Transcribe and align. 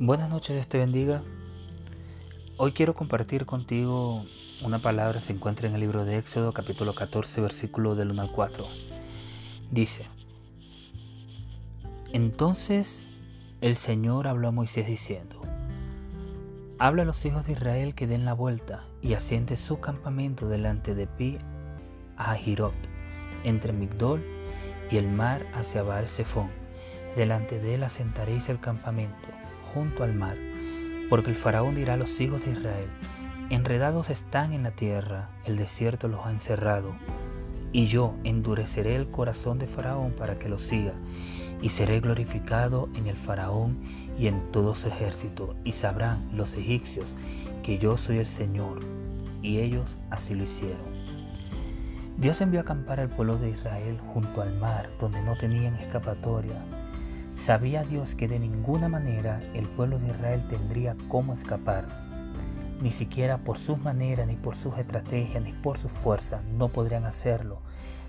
Buenas 0.00 0.28
noches, 0.28 0.56
Dios 0.56 0.66
te 0.66 0.76
bendiga. 0.76 1.22
Hoy 2.56 2.72
quiero 2.72 2.94
compartir 2.94 3.46
contigo 3.46 4.24
una 4.64 4.80
palabra 4.80 5.20
que 5.20 5.26
se 5.26 5.32
encuentra 5.32 5.68
en 5.68 5.74
el 5.74 5.82
libro 5.82 6.04
de 6.04 6.18
Éxodo, 6.18 6.52
capítulo 6.52 6.96
14, 6.96 7.40
versículo 7.40 7.94
del 7.94 8.10
1 8.10 8.22
al 8.22 8.32
4. 8.32 8.64
Dice, 9.70 10.08
Entonces 12.12 13.06
el 13.60 13.76
Señor 13.76 14.26
habló 14.26 14.48
a 14.48 14.50
Moisés 14.50 14.84
diciendo, 14.84 15.40
Habla 16.80 17.02
a 17.02 17.06
los 17.06 17.24
hijos 17.24 17.46
de 17.46 17.52
Israel 17.52 17.94
que 17.94 18.08
den 18.08 18.24
la 18.24 18.34
vuelta 18.34 18.82
y 19.00 19.14
asiente 19.14 19.56
su 19.56 19.78
campamento 19.78 20.48
delante 20.48 20.96
de 20.96 21.06
Pi 21.06 21.38
a 22.16 22.34
Jirot, 22.34 22.74
entre 23.44 23.72
Migdol 23.72 24.24
y 24.90 24.96
el 24.96 25.06
mar 25.06 25.46
hacia 25.54 25.84
Baal 25.84 26.08
Zephon. 26.08 26.50
Delante 27.14 27.60
de 27.60 27.76
él 27.76 27.84
asentaréis 27.84 28.48
el 28.48 28.58
campamento 28.58 29.28
junto 29.74 30.04
al 30.04 30.14
mar, 30.14 30.36
porque 31.10 31.30
el 31.30 31.36
faraón 31.36 31.74
dirá 31.74 31.94
a 31.94 31.96
los 31.98 32.20
hijos 32.20 32.44
de 32.44 32.52
Israel, 32.52 32.88
enredados 33.50 34.08
están 34.08 34.52
en 34.52 34.62
la 34.62 34.70
tierra, 34.70 35.28
el 35.44 35.56
desierto 35.56 36.08
los 36.08 36.24
ha 36.24 36.30
encerrado, 36.30 36.94
y 37.72 37.86
yo 37.88 38.14
endureceré 38.24 38.96
el 38.96 39.10
corazón 39.10 39.58
de 39.58 39.66
faraón 39.66 40.12
para 40.12 40.38
que 40.38 40.48
lo 40.48 40.58
siga, 40.58 40.92
y 41.60 41.70
seré 41.70 42.00
glorificado 42.00 42.88
en 42.94 43.06
el 43.06 43.16
faraón 43.16 43.78
y 44.18 44.28
en 44.28 44.52
todo 44.52 44.74
su 44.74 44.88
ejército, 44.88 45.56
y 45.64 45.72
sabrán 45.72 46.30
los 46.36 46.54
egipcios 46.54 47.06
que 47.62 47.78
yo 47.78 47.98
soy 47.98 48.18
el 48.18 48.28
Señor, 48.28 48.78
y 49.42 49.58
ellos 49.58 49.90
así 50.10 50.34
lo 50.34 50.44
hicieron. 50.44 50.94
Dios 52.16 52.40
envió 52.40 52.60
a 52.60 52.62
acampar 52.62 53.00
al 53.00 53.08
pueblo 53.08 53.36
de 53.38 53.50
Israel 53.50 53.98
junto 54.12 54.40
al 54.40 54.54
mar, 54.60 54.86
donde 55.00 55.20
no 55.22 55.34
tenían 55.36 55.74
escapatoria, 55.74 56.62
Sabía 57.36 57.82
Dios 57.84 58.14
que 58.14 58.28
de 58.28 58.38
ninguna 58.38 58.88
manera 58.88 59.40
el 59.54 59.68
pueblo 59.68 59.98
de 59.98 60.08
Israel 60.08 60.42
tendría 60.48 60.96
cómo 61.08 61.34
escapar. 61.34 61.86
Ni 62.80 62.90
siquiera 62.90 63.38
por 63.38 63.58
sus 63.58 63.78
maneras, 63.78 64.26
ni 64.26 64.36
por 64.36 64.56
sus 64.56 64.76
estrategias, 64.78 65.42
ni 65.42 65.52
por 65.52 65.78
su 65.78 65.88
fuerza 65.88 66.40
no 66.52 66.68
podrían 66.68 67.04
hacerlo, 67.04 67.60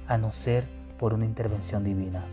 a 0.08 0.17
no 0.17 0.31
ser 0.31 0.66
por 0.97 1.14
una 1.14 1.25
intervención 1.25 1.83
divina. 1.83 2.23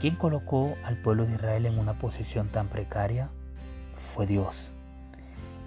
¿Quién 0.00 0.16
colocó 0.16 0.74
al 0.84 1.00
pueblo 1.02 1.26
de 1.26 1.34
Israel 1.34 1.66
en 1.66 1.78
una 1.78 1.98
posición 1.98 2.48
tan 2.48 2.68
precaria? 2.68 3.30
Fue 3.96 4.26
Dios. 4.26 4.72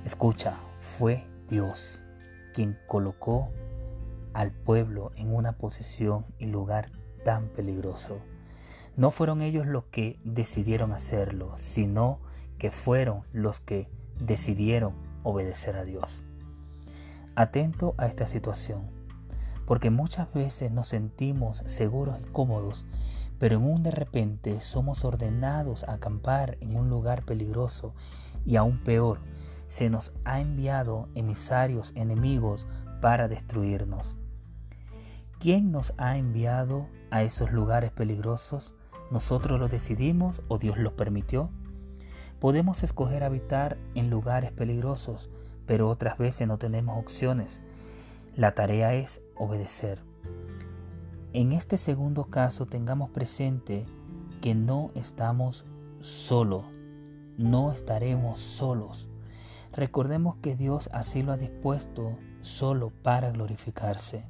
Escucha, 0.05 0.58
fue 0.80 1.23
Dios 1.49 1.99
quien 2.55 2.77
colocó 2.88 3.49
al 4.33 4.52
pueblo 4.52 5.11
en 5.17 5.36
una 5.36 5.58
posición 5.58 6.25
y 6.39 6.45
lugar 6.45 6.89
tan 7.25 7.49
peligroso. 7.49 8.19
No 8.97 9.11
fueron 9.11 9.41
ellos 9.41 9.67
los 9.67 9.85
que 9.85 10.19
decidieron 10.23 10.93
hacerlo, 10.93 11.55
sino 11.57 12.19
que 12.57 12.71
fueron 12.71 13.23
los 13.33 13.59
que 13.59 13.89
decidieron 14.19 14.93
obedecer 15.23 15.75
a 15.75 15.83
Dios. 15.83 16.23
Atento 17.35 17.93
a 17.97 18.07
esta 18.07 18.25
situación, 18.25 18.83
porque 19.65 19.89
muchas 19.89 20.31
veces 20.33 20.71
nos 20.71 20.87
sentimos 20.87 21.61
seguros 21.65 22.21
y 22.21 22.25
cómodos, 22.31 22.85
pero 23.37 23.57
en 23.57 23.63
un 23.63 23.83
de 23.83 23.91
repente 23.91 24.61
somos 24.61 25.03
ordenados 25.03 25.83
a 25.83 25.93
acampar 25.93 26.57
en 26.61 26.77
un 26.77 26.89
lugar 26.89 27.23
peligroso 27.23 27.93
y 28.45 28.55
aún 28.55 28.81
peor, 28.83 29.19
se 29.67 29.89
nos 29.89 30.13
ha 30.23 30.39
enviado 30.39 31.09
emisarios 31.15 31.91
enemigos 31.95 32.65
para 33.02 33.27
destruirnos. 33.27 34.15
¿Quién 35.39 35.71
nos 35.71 35.93
ha 35.97 36.17
enviado 36.17 36.87
a 37.11 37.23
esos 37.23 37.52
lugares 37.52 37.91
peligrosos? 37.91 38.74
¿Nosotros 39.11 39.59
lo 39.59 39.67
decidimos 39.67 40.42
o 40.48 40.58
Dios 40.58 40.78
lo 40.78 40.95
permitió? 40.95 41.50
Podemos 42.39 42.84
escoger 42.84 43.23
habitar 43.23 43.78
en 43.94 44.09
lugares 44.09 44.52
peligrosos, 44.52 45.30
pero 45.66 45.89
otras 45.89 46.17
veces 46.17 46.48
no 46.48 46.58
tenemos 46.58 46.98
opciones. 46.98 47.61
La 48.36 48.54
tarea 48.54 48.94
es 48.95 49.21
obedecer. 49.36 49.99
En 51.33 51.52
este 51.52 51.77
segundo 51.77 52.26
caso 52.26 52.65
tengamos 52.65 53.10
presente 53.10 53.86
que 54.42 54.55
no 54.55 54.92
estamos 54.95 55.65
solos, 56.02 56.65
no 57.38 57.71
estaremos 57.71 58.39
solos. 58.39 59.08
Recordemos 59.71 60.38
que 60.38 60.55
Dios 60.55 60.89
así 60.94 61.23
lo 61.23 61.32
ha 61.32 61.38
dispuesto 61.38 62.17
solo 62.42 62.92
para 63.04 63.32
glorificarse. 63.32 64.26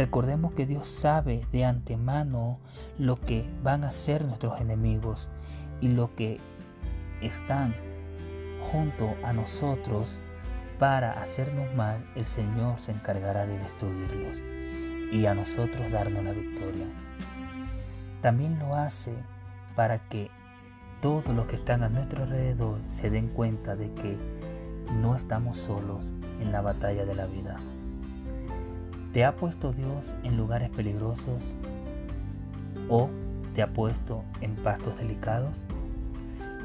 Recordemos 0.00 0.54
que 0.54 0.64
Dios 0.64 0.88
sabe 0.88 1.44
de 1.52 1.66
antemano 1.66 2.58
lo 2.96 3.20
que 3.20 3.44
van 3.62 3.84
a 3.84 3.90
ser 3.90 4.24
nuestros 4.24 4.58
enemigos 4.58 5.28
y 5.82 5.88
lo 5.88 6.16
que 6.16 6.40
están 7.20 7.74
junto 8.72 9.14
a 9.22 9.34
nosotros 9.34 10.16
para 10.78 11.20
hacernos 11.20 11.74
mal, 11.74 12.02
el 12.16 12.24
Señor 12.24 12.80
se 12.80 12.92
encargará 12.92 13.44
de 13.44 13.58
destruirlos 13.58 14.38
y 15.12 15.26
a 15.26 15.34
nosotros 15.34 15.92
darnos 15.92 16.24
la 16.24 16.32
victoria. 16.32 16.86
También 18.22 18.58
lo 18.58 18.76
hace 18.76 19.12
para 19.76 19.98
que 20.08 20.30
todos 21.02 21.26
los 21.26 21.44
que 21.44 21.56
están 21.56 21.82
a 21.82 21.90
nuestro 21.90 22.22
alrededor 22.22 22.78
se 22.88 23.10
den 23.10 23.28
cuenta 23.28 23.76
de 23.76 23.92
que 23.92 24.16
no 24.94 25.14
estamos 25.14 25.58
solos 25.58 26.10
en 26.40 26.52
la 26.52 26.62
batalla 26.62 27.04
de 27.04 27.14
la 27.14 27.26
vida. 27.26 27.60
¿Te 29.12 29.24
ha 29.24 29.34
puesto 29.34 29.72
Dios 29.72 30.14
en 30.22 30.36
lugares 30.36 30.70
peligrosos 30.70 31.42
o 32.88 33.10
te 33.56 33.62
ha 33.62 33.72
puesto 33.72 34.22
en 34.40 34.54
pastos 34.54 34.96
delicados? 34.98 35.56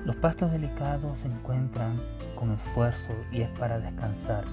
Los 0.06 0.16
pastos 0.17 0.51
delicados 0.51 1.19
se 1.19 1.28
encuentran 1.28 2.00
con 2.38 2.51
esfuerzo 2.51 3.13
y 3.31 3.41
es 3.41 3.50
para 3.57 3.79
descansar. 3.79 4.44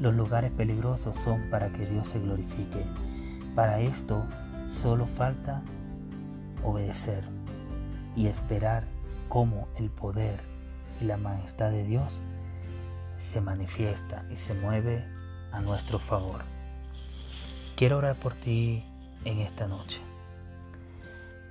Los 0.00 0.14
lugares 0.14 0.52
peligrosos 0.52 1.16
son 1.16 1.50
para 1.50 1.70
que 1.70 1.84
Dios 1.84 2.06
se 2.06 2.20
glorifique. 2.20 2.84
Para 3.56 3.80
esto 3.80 4.24
solo 4.68 5.04
falta 5.04 5.60
obedecer 6.62 7.24
y 8.14 8.28
esperar 8.28 8.84
cómo 9.28 9.66
el 9.74 9.90
poder 9.90 10.38
y 11.00 11.04
la 11.06 11.16
majestad 11.16 11.72
de 11.72 11.84
Dios 11.84 12.20
se 13.18 13.40
manifiesta 13.40 14.24
y 14.30 14.36
se 14.36 14.54
mueve 14.54 15.04
a 15.50 15.60
nuestro 15.60 15.98
favor. 15.98 16.42
Quiero 17.76 17.98
orar 17.98 18.14
por 18.14 18.34
ti 18.34 18.84
en 19.24 19.40
esta 19.40 19.66
noche. 19.66 20.00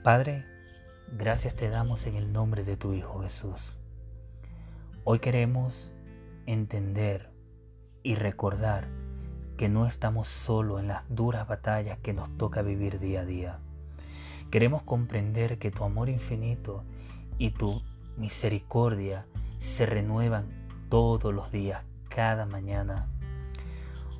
Padre, 0.04 0.46
gracias 1.18 1.54
te 1.54 1.68
damos 1.68 2.08
en 2.08 2.16
el 2.16 2.32
nombre 2.32 2.64
de 2.64 2.78
tu 2.78 2.94
Hijo 2.94 3.22
Jesús. 3.24 3.60
Hoy 5.04 5.20
queremos 5.20 5.92
entender 6.46 7.30
y 8.04 8.16
recordar 8.16 8.88
que 9.58 9.68
no 9.68 9.86
estamos 9.86 10.30
solo 10.30 10.80
en 10.80 10.88
las 10.88 11.04
duras 11.10 11.46
batallas 11.46 12.00
que 12.00 12.14
nos 12.14 12.30
toca 12.38 12.62
vivir 12.62 13.02
día 13.02 13.22
a 13.22 13.26
día. 13.26 13.60
Queremos 14.50 14.82
comprender 14.84 15.60
que 15.60 15.72
tu 15.72 15.84
amor 15.84 16.08
infinito 16.08 16.86
y 17.38 17.50
tu 17.52 17.82
misericordia 18.16 19.26
se 19.60 19.86
renuevan 19.86 20.48
todos 20.88 21.34
los 21.34 21.52
días, 21.52 21.84
cada 22.08 22.46
mañana 22.46 23.10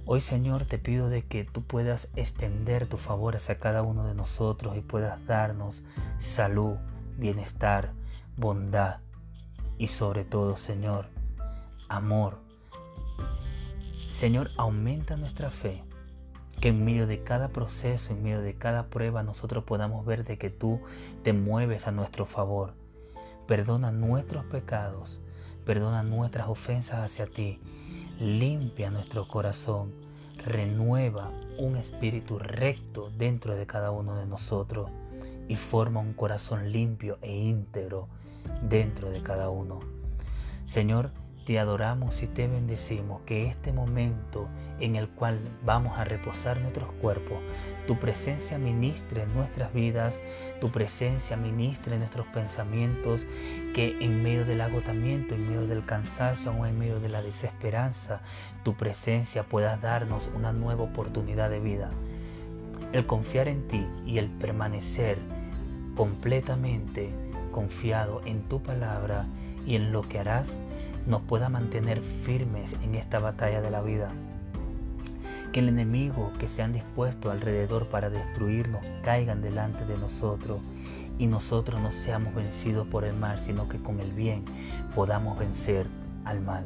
Hoy 0.06 0.20
Señor 0.20 0.66
te 0.66 0.78
pido 0.78 1.08
de 1.08 1.24
que 1.24 1.46
tú 1.46 1.62
puedas 1.62 2.10
extender 2.18 2.88
tu 2.88 2.98
favor 2.98 3.38
hacia 3.38 3.58
cada 3.58 3.84
uno 3.84 4.06
de 4.06 4.14
nosotros 4.14 4.76
y 4.76 4.82
puedas 4.82 5.26
darnos 5.26 5.82
salud, 6.20 6.76
bienestar, 7.18 7.94
bondad 8.36 8.98
y 9.78 9.88
sobre 9.88 10.26
todo 10.26 10.58
Señor, 10.58 11.08
amor. 11.88 12.40
Señor, 14.18 14.50
aumenta 14.58 15.16
nuestra 15.16 15.52
fe, 15.52 15.86
que 16.60 16.68
en 16.68 16.84
medio 16.84 17.08
de 17.08 17.24
cada 17.24 17.48
proceso, 17.48 18.12
en 18.12 18.24
medio 18.24 18.42
de 18.42 18.56
cada 18.56 18.88
prueba 18.88 19.24
nosotros 19.24 19.64
podamos 19.64 20.06
ver 20.06 20.26
de 20.26 20.38
que 20.38 20.50
tú 20.50 20.82
te 21.24 21.32
mueves 21.32 21.88
a 21.88 21.92
nuestro 21.92 22.26
favor. 22.26 22.74
Perdona 23.48 23.92
nuestros 23.92 24.44
pecados, 24.46 25.22
perdona 25.66 26.04
nuestras 26.04 26.50
ofensas 26.50 27.00
hacia 27.00 27.26
ti 27.26 27.62
limpia 28.20 28.90
nuestro 28.90 29.28
corazón, 29.28 29.92
renueva 30.46 31.32
un 31.58 31.78
espíritu 31.78 32.40
recto 32.40 33.10
dentro 33.18 33.56
de 33.56 33.66
cada 33.66 33.92
uno 33.92 34.16
de 34.16 34.26
nosotros 34.26 34.90
y 35.48 35.56
forma 35.56 36.00
un 36.00 36.14
corazón 36.14 36.72
limpio 36.72 37.18
e 37.22 37.36
íntegro 37.36 38.08
dentro 38.62 39.10
de 39.10 39.22
cada 39.22 39.50
uno. 39.50 39.80
Señor, 40.68 41.12
te 41.46 41.60
adoramos 41.60 42.24
y 42.24 42.28
te 42.28 42.48
bendecimos 42.48 43.22
que 43.24 43.48
este 43.48 43.74
momento 43.74 44.48
en 44.80 44.96
el 44.96 45.10
cual 45.10 45.40
vamos 45.66 45.98
a 45.98 46.06
reposar 46.06 46.60
nuestros 46.62 46.90
cuerpos, 46.94 47.38
tu 47.86 48.00
presencia 48.00 48.58
ministre 48.58 49.24
en 49.24 49.34
nuestras 49.36 49.74
vidas, 49.74 50.18
tu 50.62 50.72
presencia 50.72 51.36
ministre 51.36 51.94
en 51.94 52.00
nuestros 52.00 52.28
pensamientos, 52.28 53.22
que 53.74 53.98
en 54.00 54.22
medio 54.22 54.46
del 54.46 54.62
agotamiento, 54.62 55.34
en 55.34 55.50
medio 55.50 55.68
del 55.68 55.84
cansancio 55.84 56.52
o 56.52 56.66
en 56.66 56.78
medio 56.78 57.00
de 57.00 57.10
la 57.10 57.22
desesperanza, 57.22 58.22
tu 58.64 58.76
presencia 58.76 59.44
pueda 59.44 59.78
darnos 59.78 60.30
una 60.36 60.54
nueva 60.54 60.84
oportunidad 60.84 61.50
de 61.50 61.60
vida. 61.60 61.90
El 62.92 63.08
confiar 63.08 63.48
en 63.48 63.68
ti 63.68 63.86
y 64.06 64.20
el 64.20 64.30
permanecer 64.30 65.18
completamente 65.96 67.10
confiado 67.52 68.22
en 68.26 68.44
tu 68.44 68.62
palabra 68.62 69.26
y 69.66 69.76
en 69.76 69.92
lo 69.92 70.04
que 70.04 70.20
harás 70.20 70.56
nos 71.08 71.22
pueda 71.22 71.50
mantener 71.50 72.02
firmes 72.02 72.74
en 72.84 72.96
esta 72.96 73.20
batalla 73.20 73.62
de 73.62 73.72
la 73.72 73.82
vida. 73.82 74.10
Que 75.52 75.60
el 75.60 75.70
enemigo 75.70 76.32
que 76.40 76.48
se 76.48 76.62
han 76.62 76.74
dispuesto 76.74 77.32
alrededor 77.32 77.90
para 77.90 78.10
destruirnos 78.10 78.86
caigan 79.04 79.42
delante 79.42 79.86
de 79.86 79.98
nosotros 79.98 80.62
y 81.18 81.28
nosotros 81.28 81.82
no 81.82 81.92
seamos 81.92 82.34
vencidos 82.36 82.88
por 82.88 83.04
el 83.04 83.16
mal, 83.16 83.40
sino 83.40 83.70
que 83.70 83.78
con 83.78 84.00
el 84.00 84.12
bien 84.12 84.46
podamos 84.96 85.38
vencer 85.38 85.88
al 86.26 86.42
mal. 86.42 86.66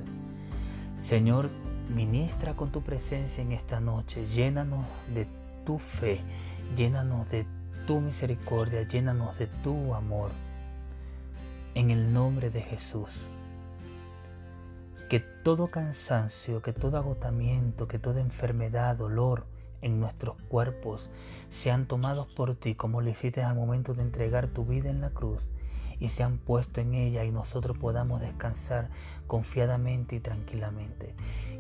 Señor, 1.02 1.50
ministra 1.94 2.54
con 2.56 2.72
tu 2.72 2.82
presencia 2.82 3.42
en 3.42 3.52
esta 3.52 3.80
noche, 3.80 4.26
llénanos 4.28 4.86
de 5.14 5.28
tu 5.66 5.78
fe, 5.78 6.22
llénanos 6.76 7.30
de 7.30 7.46
tu 7.86 8.00
misericordia, 8.00 8.84
llénanos 8.84 9.38
de 9.38 9.48
tu 9.48 9.94
amor. 9.94 10.32
En 11.76 11.92
el 11.92 12.12
nombre 12.14 12.50
de 12.50 12.62
Jesús. 12.62 13.10
Que 15.10 15.20
todo 15.20 15.68
cansancio, 15.68 16.62
que 16.62 16.74
todo 16.74 16.98
agotamiento, 16.98 17.88
que 17.88 18.00
toda 18.00 18.20
enfermedad, 18.20 18.98
dolor 18.98 19.46
en 19.82 20.00
nuestros 20.00 20.36
cuerpos 20.50 21.10
sean 21.50 21.86
tomados 21.86 22.28
por 22.28 22.56
ti 22.56 22.76
como 22.76 23.02
lo 23.02 23.10
hiciste 23.10 23.42
al 23.42 23.56
momento 23.56 23.94
de 23.94 24.02
entregar 24.02 24.48
tu 24.48 24.66
vida 24.66 24.90
en 24.90 25.02
la 25.02 25.10
cruz 25.10 25.42
y 26.00 26.10
se 26.10 26.24
han 26.24 26.38
puesto 26.38 26.82
en 26.82 26.94
ella 26.94 27.24
y 27.24 27.32
nosotros 27.32 27.78
podamos 27.78 28.22
descansar 28.22 28.90
confiadamente 29.26 30.16
y 30.16 30.20
tranquilamente. 30.20 31.16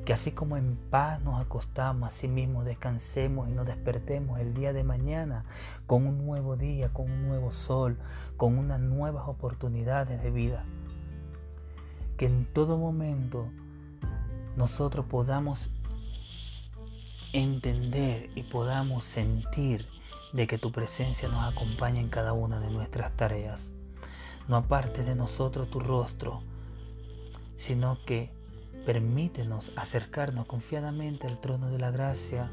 Que 0.06 0.14
así 0.14 0.31
como 0.31 0.58
en 0.58 0.78
paz 0.90 1.22
nos 1.22 1.42
acostamos, 1.42 2.08
así 2.08 2.28
mismo 2.28 2.64
descansemos 2.64 3.50
y 3.50 3.52
nos 3.52 3.66
despertemos 3.66 4.40
el 4.40 4.54
día 4.54 4.74
de 4.74 4.84
mañana 4.84 5.44
con 5.86 6.06
un 6.06 6.25
nuevo 6.25 6.56
día, 6.56 6.90
con 6.94 7.12
un 7.12 7.28
nuevo 7.28 7.52
sol, 7.52 7.98
con 8.38 8.58
unas 8.58 8.80
nuevas 8.80 9.28
oportunidades 9.28 10.22
de 10.22 10.31
vida. 10.31 10.63
Que 12.16 12.25
en 12.25 12.46
todo 12.46 12.78
momento 12.78 13.48
nosotros 14.56 15.06
podamos 15.06 15.70
entender 17.39 18.30
y 18.36 18.44
podamos 18.44 19.06
sentir 19.06 19.86
de 20.34 20.48
que 20.48 20.57
tu 20.57 20.72
presencia 20.72 21.30
nos 21.30 21.54
acompaña 21.54 22.01
en 22.01 22.10
cada 22.10 22.34
una 22.34 22.60
de 22.60 22.69
nuestras 22.69 23.16
tareas 23.16 23.62
no 24.48 24.56
aparte 24.56 25.04
de 25.04 25.16
nosotros 25.16 25.69
tu 25.69 25.80
rostro, 25.80 26.42
sino 27.57 27.98
que 28.06 28.31
permítenos 28.86 29.72
acercarnos 29.75 30.45
confiadamente 30.45 31.28
al 31.28 31.39
trono 31.42 31.69
de 31.69 31.80
la 31.80 31.92
gracia 31.92 32.50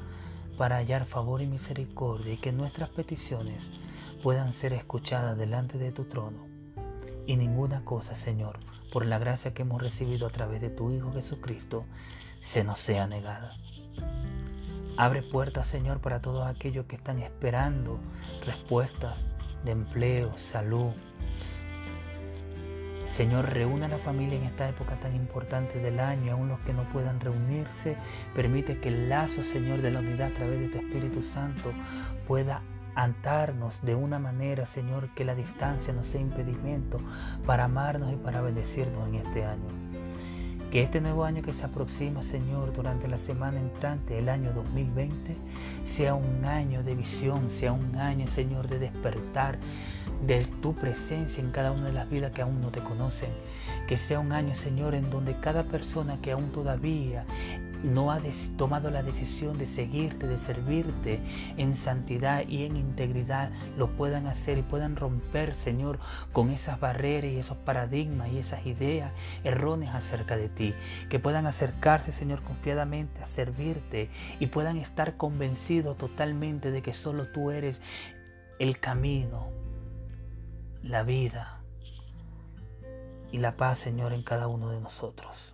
para 0.58 0.76
hallar 0.76 1.04
favor 1.04 1.40
y 1.42 1.46
misericordia 1.46 2.34
y 2.34 2.36
que 2.36 2.52
nuestras 2.52 2.88
peticiones 2.90 3.62
puedan 4.22 4.52
ser 4.52 4.72
escuchadas 4.72 5.38
delante 5.38 5.78
de 5.78 5.92
tu 5.92 6.04
trono. 6.04 6.46
Y 7.26 7.36
ninguna 7.36 7.84
cosa, 7.84 8.14
Señor, 8.14 8.58
por 8.92 9.06
la 9.06 9.18
gracia 9.18 9.54
que 9.54 9.62
hemos 9.62 9.80
recibido 9.80 10.26
a 10.26 10.30
través 10.30 10.60
de 10.60 10.70
tu 10.70 10.90
Hijo 10.90 11.12
Jesucristo, 11.12 11.84
se 12.42 12.64
nos 12.64 12.80
sea 12.80 13.06
negada. 13.06 13.56
Abre 14.96 15.22
puertas, 15.22 15.66
Señor, 15.66 16.00
para 16.00 16.20
todos 16.20 16.46
aquellos 16.46 16.86
que 16.86 16.94
están 16.96 17.18
esperando 17.18 17.98
respuestas 18.46 19.18
de 19.64 19.72
empleo, 19.72 20.36
salud, 20.38 20.92
Señor, 23.16 23.52
reúna 23.52 23.86
a 23.86 23.90
la 23.90 23.98
familia 23.98 24.38
en 24.38 24.44
esta 24.44 24.68
época 24.68 24.98
tan 24.98 25.14
importante 25.14 25.78
del 25.78 26.00
año, 26.00 26.32
aún 26.32 26.48
los 26.48 26.58
que 26.60 26.72
no 26.72 26.82
puedan 26.92 27.20
reunirse. 27.20 27.96
Permite 28.34 28.80
que 28.80 28.88
el 28.88 29.08
lazo, 29.08 29.44
Señor, 29.44 29.82
de 29.82 29.92
la 29.92 30.00
unidad 30.00 30.32
a 30.32 30.34
través 30.34 30.58
de 30.58 30.68
tu 30.68 30.78
Espíritu 30.78 31.22
Santo 31.22 31.72
pueda 32.26 32.62
atarnos 32.96 33.80
de 33.82 33.94
una 33.94 34.18
manera, 34.18 34.66
Señor, 34.66 35.10
que 35.14 35.24
la 35.24 35.36
distancia 35.36 35.92
no 35.92 36.02
sea 36.02 36.20
impedimento 36.20 36.98
para 37.46 37.64
amarnos 37.64 38.12
y 38.12 38.16
para 38.16 38.40
bendecirnos 38.40 39.08
en 39.08 39.14
este 39.14 39.44
año. 39.44 40.03
Que 40.74 40.82
este 40.82 41.00
nuevo 41.00 41.22
año 41.22 41.40
que 41.40 41.52
se 41.52 41.64
aproxima, 41.64 42.24
Señor, 42.24 42.72
durante 42.72 43.06
la 43.06 43.16
semana 43.16 43.60
entrante, 43.60 44.18
el 44.18 44.28
año 44.28 44.52
2020, 44.52 45.36
sea 45.84 46.16
un 46.16 46.44
año 46.44 46.82
de 46.82 46.96
visión, 46.96 47.48
sea 47.52 47.72
un 47.72 47.94
año, 47.94 48.26
Señor, 48.26 48.66
de 48.66 48.80
despertar 48.80 49.60
de 50.26 50.46
tu 50.60 50.74
presencia 50.74 51.40
en 51.40 51.52
cada 51.52 51.70
una 51.70 51.84
de 51.84 51.92
las 51.92 52.10
vidas 52.10 52.32
que 52.32 52.42
aún 52.42 52.60
no 52.60 52.72
te 52.72 52.80
conocen. 52.80 53.30
Que 53.86 53.96
sea 53.96 54.18
un 54.18 54.32
año, 54.32 54.56
Señor, 54.56 54.96
en 54.96 55.10
donde 55.10 55.38
cada 55.38 55.62
persona 55.62 56.18
que 56.20 56.32
aún 56.32 56.50
todavía 56.50 57.24
no 57.82 58.10
ha 58.10 58.20
tomado 58.56 58.90
la 58.90 59.02
decisión 59.02 59.58
de 59.58 59.66
seguirte, 59.66 60.26
de 60.26 60.38
servirte 60.38 61.20
en 61.56 61.76
santidad 61.76 62.46
y 62.46 62.64
en 62.64 62.76
integridad, 62.76 63.50
lo 63.76 63.96
puedan 63.96 64.26
hacer 64.26 64.58
y 64.58 64.62
puedan 64.62 64.96
romper, 64.96 65.54
Señor, 65.54 65.98
con 66.32 66.50
esas 66.50 66.80
barreras 66.80 67.32
y 67.32 67.38
esos 67.38 67.56
paradigmas 67.58 68.30
y 68.32 68.38
esas 68.38 68.64
ideas 68.66 69.12
erróneas 69.42 69.94
acerca 69.94 70.36
de 70.36 70.48
ti. 70.48 70.74
Que 71.10 71.18
puedan 71.18 71.46
acercarse, 71.46 72.12
Señor, 72.12 72.42
confiadamente 72.42 73.22
a 73.22 73.26
servirte 73.26 74.10
y 74.40 74.46
puedan 74.46 74.76
estar 74.78 75.16
convencidos 75.16 75.96
totalmente 75.96 76.70
de 76.70 76.82
que 76.82 76.92
solo 76.92 77.26
tú 77.26 77.50
eres 77.50 77.80
el 78.58 78.78
camino, 78.78 79.48
la 80.82 81.02
vida 81.02 81.60
y 83.32 83.38
la 83.38 83.56
paz, 83.56 83.78
Señor, 83.78 84.12
en 84.12 84.22
cada 84.22 84.46
uno 84.46 84.70
de 84.70 84.80
nosotros. 84.80 85.53